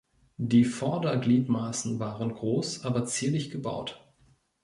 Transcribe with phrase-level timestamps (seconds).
[0.39, 4.03] Die Vordergliedmaßen waren groß, aber zierlich gebaut.